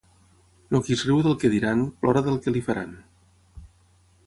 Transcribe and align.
El 0.77 0.81
qui 0.87 0.95
es 0.95 1.03
riu 1.09 1.19
del 1.27 1.35
que 1.43 1.51
diran, 1.55 1.85
plora 2.05 2.25
del 2.29 2.41
que 2.47 2.55
li 2.57 2.65
faran. 2.71 2.99